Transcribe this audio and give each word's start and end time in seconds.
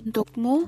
Untukmu, 0.00 0.64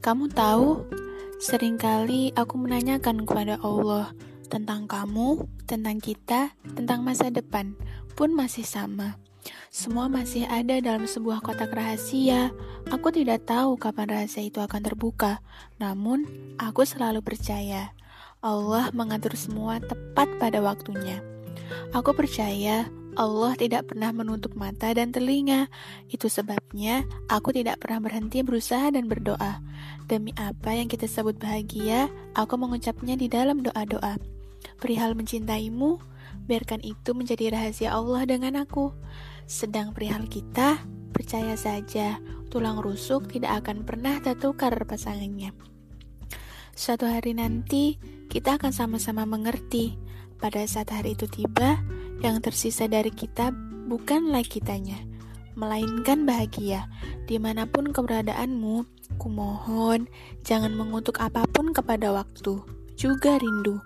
kamu 0.00 0.32
tahu, 0.32 0.88
sering 1.36 1.76
kali 1.76 2.32
aku 2.32 2.56
menanyakan 2.56 3.28
kepada 3.28 3.60
Allah 3.60 4.16
tentang 4.48 4.88
kamu, 4.88 5.44
tentang 5.68 6.00
kita, 6.00 6.56
tentang 6.72 7.04
masa 7.04 7.28
depan, 7.28 7.76
pun 8.16 8.32
masih 8.32 8.64
sama. 8.64 9.20
Semua 9.68 10.08
masih 10.08 10.48
ada 10.48 10.80
dalam 10.80 11.04
sebuah 11.04 11.44
kotak 11.44 11.76
rahasia. 11.76 12.56
Aku 12.88 13.12
tidak 13.12 13.44
tahu 13.44 13.76
kapan 13.76 14.16
rahasia 14.16 14.48
itu 14.48 14.64
akan 14.64 14.80
terbuka, 14.80 15.44
namun 15.76 16.24
aku 16.56 16.88
selalu 16.88 17.20
percaya 17.20 17.92
Allah 18.40 18.88
mengatur 18.96 19.36
semua 19.36 19.76
tepat 19.76 20.40
pada 20.40 20.64
waktunya. 20.64 21.20
Aku 21.92 22.16
percaya 22.16 22.88
Allah 23.18 23.58
tidak 23.58 23.90
pernah 23.90 24.14
menutup 24.14 24.54
mata 24.54 24.94
dan 24.94 25.10
telinga. 25.10 25.66
Itu 26.06 26.30
sebabnya 26.30 27.02
aku 27.26 27.50
tidak 27.50 27.82
pernah 27.82 27.98
berhenti 27.98 28.46
berusaha 28.46 28.90
dan 28.94 29.10
berdoa. 29.10 29.58
Demi 30.06 30.30
apa 30.38 30.74
yang 30.74 30.86
kita 30.86 31.10
sebut 31.10 31.38
bahagia, 31.38 32.10
aku 32.38 32.54
mengucapnya 32.54 33.18
di 33.18 33.26
dalam 33.26 33.66
doa-doa. 33.66 34.18
Perihal 34.78 35.18
mencintaimu, 35.18 35.98
biarkan 36.46 36.82
itu 36.86 37.10
menjadi 37.14 37.54
rahasia 37.54 37.94
Allah 37.94 38.22
dengan 38.26 38.62
aku. 38.62 38.94
Sedang 39.50 39.90
perihal 39.90 40.30
kita, 40.30 40.78
percaya 41.10 41.58
saja, 41.58 42.22
tulang 42.50 42.78
rusuk 42.78 43.30
tidak 43.30 43.66
akan 43.66 43.82
pernah 43.82 44.18
tertukar 44.22 44.74
pasangannya. 44.86 45.54
Suatu 46.74 47.04
hari 47.10 47.34
nanti, 47.34 47.98
kita 48.30 48.56
akan 48.56 48.70
sama-sama 48.70 49.26
mengerti. 49.26 49.98
Pada 50.40 50.64
saat 50.64 50.88
hari 50.88 51.12
itu 51.12 51.28
tiba, 51.28 51.76
yang 52.20 52.40
tersisa 52.44 52.84
dari 52.86 53.08
kita 53.08 53.52
bukanlah 53.88 54.44
kitanya, 54.44 55.00
melainkan 55.56 56.28
bahagia. 56.28 56.86
Di 57.24 57.40
mana 57.40 57.64
pun 57.64 57.90
keberadaanmu, 57.90 58.84
kumohon 59.16 60.06
jangan 60.44 60.72
mengutuk 60.76 61.18
apa 61.18 61.48
pun 61.48 61.72
kepada 61.72 62.12
waktu, 62.12 62.60
juga 62.94 63.40
rindu. 63.40 63.80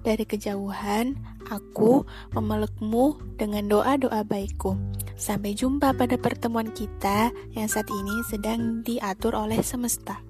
Dari 0.00 0.24
kejauhan, 0.24 1.18
aku 1.50 2.06
memelukmu 2.32 3.36
dengan 3.36 3.68
doa-doa 3.68 4.24
baikku. 4.24 4.78
Sampai 5.20 5.52
jumpa 5.52 5.92
pada 5.92 6.16
pertemuan 6.16 6.72
kita 6.72 7.28
yang 7.52 7.68
saat 7.68 7.90
ini 7.92 8.24
sedang 8.32 8.80
diatur 8.80 9.36
oleh 9.36 9.60
semesta. 9.60 10.29